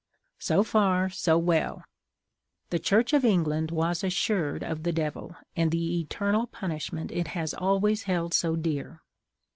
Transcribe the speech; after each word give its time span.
So 0.39 0.63
far, 0.63 1.11
so 1.11 1.37
well; 1.37 1.83
the 2.71 2.79
Church 2.79 3.13
of 3.13 3.23
England 3.23 3.69
was 3.69 4.03
assured 4.03 4.63
of 4.63 4.81
the 4.81 4.91
Devil 4.91 5.35
and 5.55 5.69
the 5.69 5.99
eternal 6.01 6.47
punishment 6.47 7.11
it 7.11 7.27
has 7.37 7.53
always 7.53 8.01
held 8.09 8.33
so 8.33 8.55
dear. 8.55 9.03